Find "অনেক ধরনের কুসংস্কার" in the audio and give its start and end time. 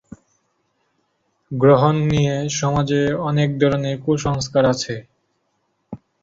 3.29-4.63